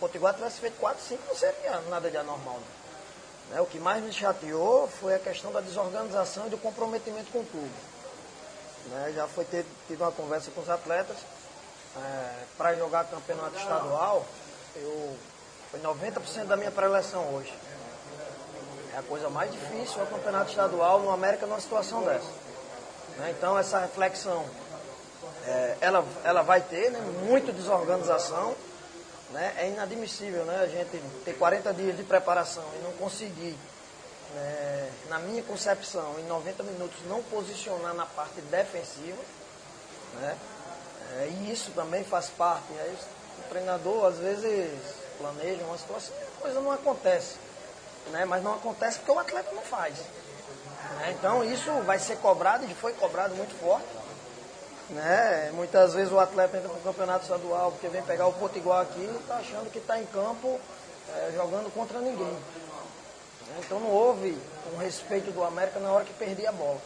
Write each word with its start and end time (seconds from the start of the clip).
Potiguar 0.00 0.34
tivesse 0.34 0.60
feito 0.60 0.78
4, 0.78 1.02
5, 1.02 1.22
não 1.28 1.36
seria 1.36 1.80
nada 1.88 2.10
de 2.10 2.16
anormal. 2.16 2.60
Né? 3.50 3.60
O 3.60 3.66
que 3.66 3.78
mais 3.78 4.02
me 4.02 4.12
chateou 4.12 4.88
foi 4.88 5.14
a 5.14 5.18
questão 5.18 5.52
da 5.52 5.60
desorganização 5.60 6.46
e 6.46 6.50
do 6.50 6.58
comprometimento 6.58 7.30
com 7.30 7.38
o 7.38 7.46
clube. 7.46 7.74
Né? 8.90 9.12
Já 9.14 9.26
foi 9.26 9.44
ter 9.44 9.64
tido 9.86 10.02
uma 10.02 10.12
conversa 10.12 10.50
com 10.50 10.60
os 10.60 10.68
atletas 10.68 11.16
é, 11.96 12.44
para 12.56 12.74
jogar 12.74 13.04
campeonato 13.04 13.56
estadual. 13.56 14.24
Eu, 14.76 15.16
foi 15.70 15.80
90% 15.80 16.44
da 16.44 16.56
minha 16.56 16.70
preleção 16.70 17.34
hoje. 17.34 17.52
É 18.94 18.98
a 18.98 19.02
coisa 19.02 19.28
mais 19.28 19.50
difícil 19.52 20.02
o 20.02 20.06
campeonato 20.06 20.50
estadual 20.50 21.00
no 21.00 21.10
América 21.10 21.46
numa 21.46 21.60
situação 21.60 22.02
dessa. 22.02 22.30
Né? 23.16 23.34
Então 23.36 23.58
essa 23.58 23.78
reflexão 23.78 24.44
é, 25.46 25.76
ela, 25.80 26.04
ela 26.24 26.42
vai 26.42 26.60
ter 26.60 26.90
né? 26.90 27.00
muito 27.24 27.52
desorganização. 27.52 28.54
Né? 29.30 29.54
É 29.58 29.68
inadmissível 29.68 30.44
né? 30.44 30.60
a 30.62 30.66
gente 30.66 31.02
ter 31.24 31.34
40 31.34 31.72
dias 31.74 31.96
de 31.96 32.04
preparação 32.04 32.64
e 32.78 32.82
não 32.82 32.92
conseguir, 32.92 33.56
né? 34.34 34.90
na 35.08 35.18
minha 35.18 35.42
concepção, 35.42 36.18
em 36.18 36.24
90 36.24 36.62
minutos 36.62 36.96
não 37.08 37.22
posicionar 37.24 37.94
na 37.94 38.06
parte 38.06 38.40
defensiva. 38.42 39.22
Né? 40.20 40.36
É, 41.18 41.28
e 41.28 41.52
isso 41.52 41.70
também 41.72 42.04
faz 42.04 42.28
parte. 42.30 42.72
Aí 42.78 42.96
o 43.38 43.48
treinador 43.48 44.06
às 44.06 44.18
vezes 44.18 44.70
planeja 45.18 45.64
uma 45.64 45.78
situação 45.78 46.14
e 46.20 46.22
a 46.22 46.40
coisa 46.40 46.60
não 46.60 46.72
acontece. 46.72 47.36
Né? 48.10 48.24
Mas 48.24 48.42
não 48.42 48.54
acontece 48.54 48.98
porque 48.98 49.12
o 49.12 49.18
atleta 49.18 49.50
não 49.52 49.62
faz. 49.62 49.98
Né? 50.98 51.16
Então 51.18 51.44
isso 51.44 51.70
vai 51.82 51.98
ser 51.98 52.16
cobrado 52.18 52.64
e 52.64 52.74
foi 52.74 52.92
cobrado 52.92 53.34
muito 53.34 53.54
forte. 53.58 53.86
Né? 54.90 55.50
Muitas 55.52 55.94
vezes 55.94 56.12
o 56.12 56.18
atleta 56.18 56.56
entra 56.56 56.68
para 56.68 56.78
o 56.78 56.82
campeonato 56.82 57.24
estadual 57.24 57.72
porque 57.72 57.88
vem 57.88 58.02
pegar 58.02 58.26
o 58.28 58.32
Potiguar 58.32 58.82
aqui 58.82 59.00
e 59.00 59.16
está 59.20 59.36
achando 59.36 59.70
que 59.70 59.78
está 59.78 59.98
em 59.98 60.06
campo 60.06 60.60
é, 61.14 61.32
jogando 61.34 61.72
contra 61.72 61.98
ninguém. 61.98 62.36
Então 63.58 63.80
não 63.80 63.90
houve 63.90 64.38
um 64.72 64.76
respeito 64.76 65.32
do 65.32 65.42
América 65.42 65.80
na 65.80 65.90
hora 65.90 66.04
que 66.04 66.12
perdia 66.12 66.50
a 66.50 66.52
bola. 66.52 66.80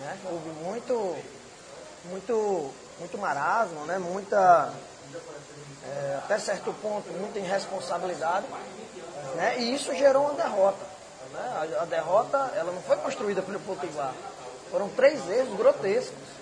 Né? 0.00 0.18
Houve 0.30 0.48
muito, 0.64 1.16
muito, 2.06 2.70
muito 2.98 3.18
marasmo, 3.18 3.84
né? 3.84 3.98
muita, 3.98 4.72
é, 5.86 6.18
até 6.24 6.38
certo 6.38 6.72
ponto, 6.82 7.08
muita 7.12 7.38
irresponsabilidade. 7.38 8.46
Né? 9.36 9.60
E 9.60 9.74
isso 9.74 9.94
gerou 9.94 10.24
uma 10.24 10.34
derrota. 10.34 10.84
Né? 11.32 11.76
A, 11.78 11.82
a, 11.82 11.84
derrota 11.84 12.50
ela 12.56 12.72
não 12.72 12.82
foi 12.82 12.96
construída 12.96 13.42
pelo 13.42 13.60
Potiguar. 13.60 14.12
Foram 14.70 14.88
três 14.88 15.28
erros 15.28 15.56
grotescos 15.56 16.39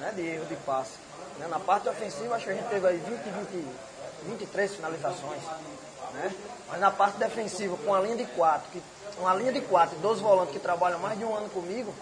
né? 0.00 0.12
de 0.14 0.26
erro 0.26 0.46
de 0.46 0.56
passe. 0.56 0.98
Né? 1.38 1.46
Na 1.48 1.58
parte 1.58 1.88
ofensiva, 1.88 2.34
acho 2.34 2.46
que 2.46 2.50
a 2.50 2.54
gente 2.54 2.68
teve 2.68 2.86
aí 2.86 2.96
20, 2.96 3.20
20, 3.22 3.66
23 4.26 4.74
finalizações. 4.74 5.42
Né? 6.14 6.32
Mas 6.68 6.80
na 6.80 6.90
parte 6.90 7.18
defensiva, 7.18 7.76
com 7.84 7.94
a 7.94 8.00
linha 8.00 8.16
de 8.16 8.24
quatro, 8.26 8.68
que, 8.72 8.82
uma 9.18 9.34
linha 9.34 9.52
de 9.52 9.60
quatro 9.60 9.96
e 9.96 10.00
12 10.00 10.20
volantes 10.22 10.52
que 10.52 10.58
trabalham 10.58 10.98
mais 10.98 11.18
de 11.18 11.24
um 11.24 11.34
ano 11.34 11.48
comigo, 11.50 11.94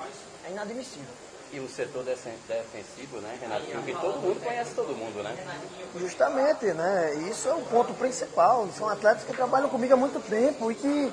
é 0.46 0.50
inadmissível. 0.50 1.08
E 1.50 1.60
o 1.60 1.68
setor 1.68 2.04
defensivo, 2.04 3.20
né, 3.20 3.38
Renato? 3.40 3.64
Porque 3.64 3.92
todo 3.92 4.20
mundo 4.20 4.44
conhece 4.44 4.74
todo 4.74 4.94
mundo, 4.94 5.22
né? 5.22 5.34
Justamente, 5.96 6.66
né? 6.66 7.14
Isso 7.30 7.48
é 7.48 7.54
o 7.54 7.62
ponto 7.62 7.94
principal. 7.94 8.68
São 8.76 8.86
atletas 8.86 9.24
que 9.24 9.32
trabalham 9.32 9.70
comigo 9.70 9.94
há 9.94 9.96
muito 9.96 10.20
tempo 10.28 10.70
e 10.70 10.74
que 10.74 11.12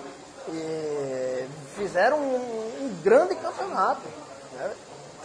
e, 0.49 1.47
fizeram 1.77 2.17
um, 2.17 2.85
um, 2.85 3.01
grande 3.01 3.35
campeonato. 3.35 4.01
Né? 4.53 4.73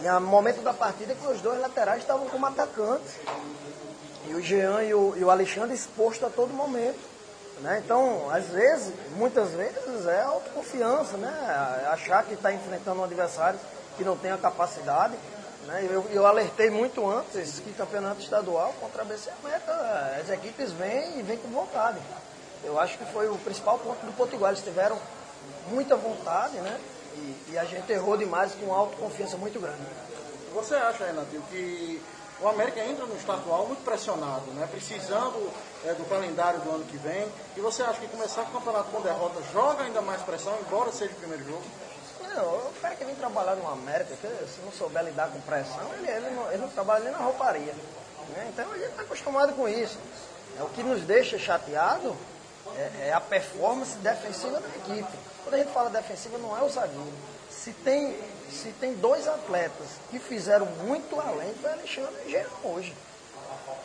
No 0.01 0.21
momento 0.21 0.61
da 0.61 0.73
partida 0.73 1.13
que 1.13 1.27
os 1.27 1.41
dois 1.41 1.59
laterais 1.59 2.01
estavam 2.01 2.27
como 2.27 2.45
atacantes. 2.45 3.15
E 4.27 4.33
o 4.33 4.41
Jean 4.41 4.83
e 4.83 4.93
o, 4.93 5.15
e 5.17 5.23
o 5.23 5.29
Alexandre 5.29 5.75
exposto 5.75 6.25
a 6.25 6.29
todo 6.29 6.53
momento. 6.53 6.99
Né? 7.61 7.81
Então, 7.85 8.29
às 8.31 8.47
vezes, 8.47 8.93
muitas 9.15 9.51
vezes, 9.51 10.07
é 10.07 10.21
autoconfiança, 10.23 11.17
né? 11.17 11.87
Achar 11.91 12.23
que 12.23 12.33
está 12.33 12.51
enfrentando 12.51 13.01
um 13.01 13.03
adversário 13.03 13.59
que 13.97 14.03
não 14.03 14.17
tem 14.17 14.31
a 14.31 14.37
capacidade. 14.37 15.13
Né? 15.67 15.87
Eu, 15.89 16.03
eu 16.11 16.25
alertei 16.25 16.71
muito 16.71 17.07
antes 17.07 17.59
que 17.59 17.71
campeonato 17.73 18.19
estadual 18.19 18.73
contra 18.79 19.03
a 19.03 19.05
BC 19.05 19.29
América, 19.43 19.71
as 20.19 20.29
equipes 20.29 20.71
vêm 20.71 21.19
e 21.19 21.21
vêm 21.21 21.37
com 21.37 21.49
vontade. 21.49 21.99
Eu 22.63 22.79
acho 22.79 22.97
que 22.97 23.05
foi 23.05 23.27
o 23.27 23.37
principal 23.37 23.77
ponto 23.77 24.03
do 24.05 24.11
Potiguar. 24.13 24.51
Eles 24.51 24.63
tiveram 24.63 24.97
muita 25.67 25.95
vontade, 25.95 26.57
né? 26.57 26.79
E, 27.15 27.51
e 27.51 27.57
a 27.57 27.65
gente 27.65 27.91
errou 27.91 28.17
demais 28.17 28.53
com 28.53 28.73
autoconfiança 28.73 29.37
muito 29.37 29.59
grande. 29.59 29.81
Você 30.53 30.75
acha, 30.75 31.05
Renatinho, 31.05 31.41
que 31.49 32.01
o 32.41 32.47
América 32.47 32.83
entra 32.83 33.05
no 33.05 33.15
estadual 33.15 33.67
muito 33.67 33.83
pressionado, 33.83 34.51
né? 34.53 34.67
precisando 34.69 35.51
é, 35.85 35.93
do 35.93 36.03
calendário 36.09 36.59
do 36.61 36.71
ano 36.71 36.85
que 36.85 36.97
vem. 36.97 37.27
E 37.55 37.61
você 37.61 37.83
acha 37.83 37.99
que 37.99 38.07
começar 38.07 38.41
o 38.41 38.45
campeonato 38.47 38.89
com 38.89 39.01
derrota 39.01 39.41
joga 39.53 39.83
ainda 39.83 40.01
mais 40.01 40.21
pressão, 40.23 40.57
embora 40.59 40.91
seja 40.91 41.11
o 41.11 41.15
primeiro 41.15 41.45
jogo? 41.45 41.63
Não, 42.21 42.43
o 42.43 42.73
cara 42.81 42.95
que 42.95 43.03
vem 43.03 43.15
trabalhar 43.15 43.55
no 43.55 43.69
América, 43.69 44.15
se 44.15 44.61
não 44.63 44.71
souber 44.71 45.03
lidar 45.03 45.29
com 45.29 45.39
pressão, 45.41 45.93
ele, 45.95 46.09
ele, 46.09 46.29
não, 46.31 46.51
ele 46.51 46.61
não 46.61 46.69
trabalha 46.69 47.03
nem 47.03 47.13
na 47.13 47.19
rouparia. 47.19 47.73
Né? 48.29 48.51
Então 48.53 48.71
a 48.71 48.77
gente 48.77 48.89
está 48.89 49.03
acostumado 49.03 49.53
com 49.53 49.67
isso. 49.67 49.97
É, 50.57 50.63
o 50.63 50.69
que 50.69 50.81
nos 50.81 51.01
deixa 51.01 51.37
chateado 51.37 52.15
é, 52.75 53.07
é, 53.07 53.13
a 53.13 53.19
performance 53.19 53.97
defensiva 53.97 54.59
da 54.59 54.67
equipe. 54.67 55.17
Quando 55.43 55.55
a 55.55 55.57
gente 55.57 55.73
fala 55.73 55.89
defensiva, 55.89 56.37
não 56.37 56.57
é 56.57 56.61
o 56.61 56.69
zagueiro. 56.69 57.13
Se 57.49 57.73
tem, 57.73 58.17
se 58.49 58.71
tem 58.79 58.93
dois 58.95 59.27
atletas 59.27 59.87
que 60.09 60.19
fizeram 60.19 60.65
muito 60.65 61.19
além, 61.19 61.53
foi 61.55 61.71
Alexandre 61.71 62.15
e 62.25 62.31
Jean 62.31 62.45
hoje. 62.63 62.95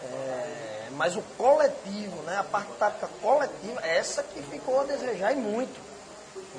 É, 0.03 0.89
mas 0.93 1.17
o 1.17 1.23
coletivo, 1.37 2.23
né, 2.23 2.39
a 2.39 2.45
parte 2.45 2.73
tática 2.79 3.09
coletiva, 3.21 3.81
essa 3.83 4.23
que 4.23 4.43
ficou 4.43 4.81
a 4.81 4.85
desejar 4.85 5.33
e 5.33 5.37
muito. 5.37 5.79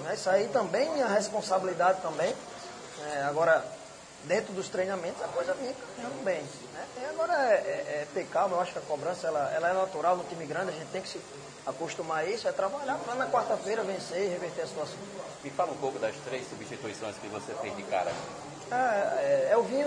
Né? 0.03 0.13
Isso 0.13 0.29
aí 0.29 0.47
também, 0.49 1.01
a 1.01 1.07
responsabilidade 1.07 2.01
também. 2.01 2.35
É, 3.13 3.23
agora, 3.23 3.65
dentro 4.25 4.53
dos 4.53 4.67
treinamentos, 4.69 5.21
a 5.21 5.27
coisa 5.27 5.53
vem 5.53 5.73
caminhando 5.73 6.23
bem. 6.23 6.41
Né? 6.73 6.85
E 7.01 7.05
agora 7.05 7.33
é, 7.33 7.53
é, 7.53 8.01
é, 8.01 8.07
ter 8.13 8.25
calma, 8.27 8.55
eu 8.55 8.61
acho 8.61 8.73
que 8.73 8.79
a 8.79 8.81
cobrança 8.81 9.27
ela, 9.27 9.51
ela 9.53 9.69
é 9.69 9.73
natural 9.73 10.17
no 10.17 10.23
time 10.25 10.45
grande, 10.45 10.69
a 10.69 10.73
gente 10.73 10.89
tem 10.89 11.01
que 11.01 11.09
se 11.09 11.21
acostumar 11.65 12.19
a 12.19 12.25
isso, 12.25 12.47
é 12.47 12.51
trabalhar 12.51 12.97
para 12.97 13.15
na 13.15 13.27
quarta-feira 13.27 13.83
vencer 13.83 14.23
e 14.23 14.27
reverter 14.27 14.63
a 14.63 14.67
situação. 14.67 14.97
Me 15.43 15.49
fala 15.49 15.71
um 15.71 15.77
pouco 15.77 15.99
das 15.99 16.15
três 16.25 16.47
substituições 16.49 17.15
que 17.17 17.27
você 17.27 17.53
fez 17.55 17.75
de 17.75 17.83
cara. 17.83 18.11
É, 18.71 18.75
é, 18.75 19.49
eu 19.53 19.63
vim, 19.63 19.83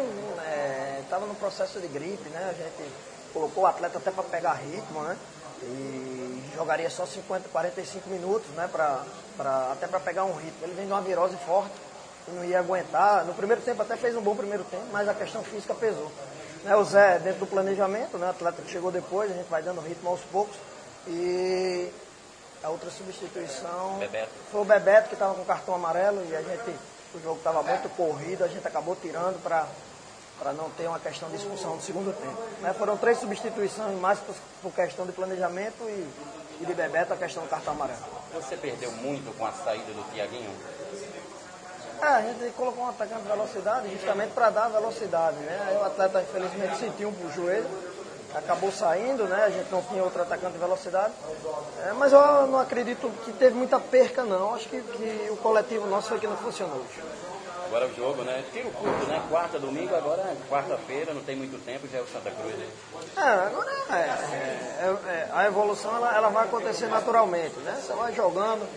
estava 1.02 1.26
no 1.26 1.34
processo 1.34 1.80
de 1.80 1.88
gripe, 1.88 2.28
né? 2.30 2.48
A 2.50 2.54
gente 2.54 2.92
colocou 3.32 3.64
o 3.64 3.66
atleta 3.66 3.98
até 3.98 4.10
para 4.10 4.22
pegar 4.24 4.54
ritmo, 4.54 5.02
né? 5.02 5.16
E 5.62 6.42
jogaria 6.54 6.88
só 6.88 7.04
50, 7.04 7.48
45 7.50 8.08
minutos, 8.08 8.48
né? 8.50 8.68
Pra, 8.72 9.04
pra, 9.36 9.72
até 9.72 9.86
para 9.86 10.00
pegar 10.00 10.24
um 10.24 10.34
ritmo. 10.34 10.58
Ele 10.62 10.74
vem 10.74 10.86
de 10.86 10.92
uma 10.92 11.02
virose 11.02 11.36
forte 11.44 11.74
e 12.28 12.30
não 12.32 12.44
ia 12.44 12.58
aguentar. 12.58 13.24
No 13.24 13.34
primeiro 13.34 13.62
tempo 13.62 13.82
até 13.82 13.96
fez 13.96 14.16
um 14.16 14.20
bom 14.20 14.34
primeiro 14.34 14.64
tempo, 14.64 14.84
mas 14.92 15.08
a 15.08 15.14
questão 15.14 15.42
física 15.42 15.74
pesou. 15.74 16.10
Né, 16.64 16.76
o 16.76 16.84
Zé, 16.84 17.18
dentro 17.18 17.40
do 17.40 17.46
planejamento, 17.46 18.18
né, 18.18 18.28
atleta 18.28 18.62
que 18.62 18.70
chegou 18.70 18.90
depois, 18.90 19.30
a 19.30 19.34
gente 19.34 19.48
vai 19.48 19.62
dando 19.62 19.80
ritmo 19.80 20.10
aos 20.10 20.20
poucos. 20.22 20.56
E 21.06 21.90
a 22.62 22.68
outra 22.68 22.90
substituição 22.90 23.96
Bebeto. 23.98 24.30
foi 24.50 24.60
o 24.60 24.64
Bebeto 24.64 25.08
que 25.08 25.14
estava 25.14 25.34
com 25.34 25.44
cartão 25.44 25.74
amarelo 25.74 26.24
e 26.28 26.36
a 26.36 26.42
gente, 26.42 26.76
o 27.14 27.20
jogo 27.22 27.38
estava 27.38 27.62
muito 27.62 27.88
corrido, 27.96 28.44
a 28.44 28.48
gente 28.48 28.66
acabou 28.66 28.94
tirando 28.96 29.42
para 29.42 29.66
para 30.40 30.54
não 30.54 30.70
ter 30.70 30.88
uma 30.88 30.98
questão 30.98 31.28
de 31.28 31.36
expulsão 31.36 31.76
no 31.76 31.82
segundo 31.82 32.16
tempo. 32.16 32.62
Né? 32.62 32.72
Foram 32.72 32.96
três 32.96 33.18
substituições 33.18 33.94
mais 34.00 34.18
por, 34.20 34.34
por 34.62 34.72
questão 34.72 35.04
de 35.04 35.12
planejamento 35.12 35.82
e, 35.82 36.08
e, 36.62 36.64
de 36.64 36.72
Bebeto 36.72 37.12
a 37.12 37.16
questão 37.16 37.42
do 37.42 37.48
cartão 37.50 37.74
amarelo. 37.74 38.00
Você 38.32 38.56
perdeu 38.56 38.90
muito 38.90 39.36
com 39.36 39.44
a 39.44 39.52
saída 39.52 39.92
do 39.92 40.02
Tiaguinho? 40.10 40.50
É, 42.02 42.06
a 42.06 42.22
gente 42.22 42.52
colocou 42.56 42.84
um 42.84 42.88
atacante 42.88 43.22
de 43.22 43.28
velocidade 43.28 43.88
justamente 43.90 44.32
para 44.32 44.50
dar 44.50 44.68
velocidade. 44.68 45.36
Né? 45.36 45.66
Aí 45.68 45.76
o 45.76 45.84
atleta 45.84 46.22
infelizmente 46.22 46.76
sentiu 46.78 47.08
um 47.08 47.32
joelho 47.32 47.68
acabou 48.34 48.70
saindo, 48.70 49.24
né? 49.24 49.44
A 49.44 49.50
gente 49.50 49.70
não 49.70 49.82
tinha 49.82 50.02
outro 50.02 50.22
atacante 50.22 50.52
de 50.52 50.58
velocidade. 50.58 51.12
É, 51.86 51.92
mas 51.92 52.12
eu 52.12 52.46
não 52.46 52.60
acredito 52.60 53.10
que 53.24 53.32
teve 53.32 53.54
muita 53.54 53.80
perca, 53.80 54.24
não. 54.24 54.54
Acho 54.54 54.68
que, 54.68 54.80
que 54.80 55.28
o 55.30 55.36
coletivo 55.36 55.86
nosso 55.86 56.08
foi 56.08 56.18
que 56.18 56.26
não 56.26 56.36
funcionou. 56.36 56.84
Agora 57.66 57.86
o 57.86 57.94
jogo, 57.94 58.22
né? 58.22 58.44
Tiro 58.52 58.70
curto, 58.70 59.06
né? 59.06 59.22
Quarta, 59.28 59.58
domingo, 59.58 59.94
agora 59.94 60.24
quarta-feira, 60.48 61.14
não 61.14 61.22
tem 61.22 61.36
muito 61.36 61.56
tempo, 61.64 61.86
já 61.86 61.98
é 61.98 62.00
o 62.00 62.06
Santa 62.06 62.30
Cruz. 62.30 62.54
Né? 62.56 62.66
É, 63.16 63.20
agora 63.20 63.70
é, 63.90 63.94
é, 63.94 64.96
é, 65.06 65.28
a 65.32 65.46
evolução 65.46 65.94
ela, 65.94 66.16
ela, 66.16 66.28
vai 66.30 66.44
acontecer 66.44 66.86
naturalmente, 66.86 67.56
né? 67.60 67.80
Você 67.80 67.92
vai 67.92 68.12
jogando. 68.12 68.68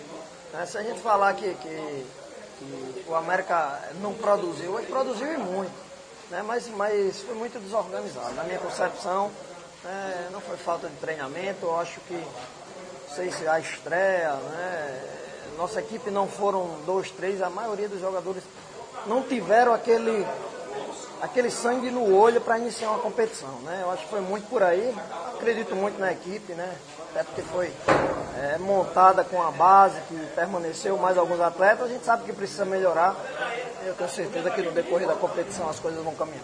Né? 0.54 0.66
Se 0.68 0.78
a 0.78 0.84
gente 0.84 1.00
falar 1.00 1.34
que, 1.34 1.56
que, 1.56 2.06
que 2.58 3.06
o 3.08 3.16
América 3.16 3.80
não 4.02 4.14
produziu, 4.14 4.78
ele 4.80 4.88
produziu 4.88 5.34
e 5.34 5.38
muito 5.38 5.94
né? 6.34 6.44
mas, 6.44 6.68
mas 6.70 7.22
foi 7.22 7.36
muito 7.36 7.60
desorganizado. 7.60 8.34
Na 8.34 8.44
minha 8.44 8.60
concepção, 8.60 9.32
né? 9.84 10.30
não 10.32 10.42
foi 10.42 10.58
falta 10.58 10.88
de 10.88 10.96
treinamento, 10.96 11.66
eu 11.66 11.80
acho 11.80 12.00
que, 12.02 12.16
não 12.16 13.16
sei 13.16 13.32
se 13.32 13.48
a 13.48 13.60
estreia, 13.60 14.34
né? 14.34 15.02
nossa 15.58 15.80
equipe 15.80 16.10
não 16.10 16.28
foram 16.28 16.80
dois, 16.86 17.12
três, 17.12 17.42
a 17.42 17.50
maioria 17.50 17.88
dos 17.88 18.02
jogadores 18.02 18.44
não 19.06 19.22
tiveram 19.22 19.74
aquele, 19.74 20.26
aquele 21.22 21.52
sangue 21.52 21.92
no 21.92 22.16
olho 22.16 22.42
para 22.42 22.58
iniciar 22.58 22.90
uma 22.90 23.00
competição. 23.00 23.60
Né? 23.60 23.82
Eu 23.84 23.92
acho 23.92 24.04
que 24.04 24.10
foi 24.10 24.22
muito 24.22 24.50
por 24.50 24.64
aí. 24.64 24.94
acredito 25.36 25.76
muito 25.76 26.00
na 26.00 26.12
equipe, 26.12 26.54
né? 26.54 26.76
Até 27.14 27.24
porque 27.24 27.44
foi 27.44 27.72
é, 28.42 28.58
montada 28.58 29.24
com 29.24 29.40
a 29.40 29.52
base, 29.52 30.02
que 30.08 30.16
permaneceu 30.34 30.98
mais 30.98 31.16
alguns 31.16 31.40
atletas, 31.40 31.86
a 31.86 31.88
gente 31.88 32.04
sabe 32.04 32.24
que 32.24 32.34
precisa 32.34 32.66
melhorar. 32.66 33.16
Eu 33.86 33.94
tenho 33.94 34.10
certeza 34.10 34.50
que 34.50 34.64
no 34.64 34.72
decorrer 34.72 35.08
da 35.08 35.14
competição 35.14 35.70
as 35.70 35.80
coisas 35.80 36.04
vão 36.04 36.16
caminhar. 36.16 36.42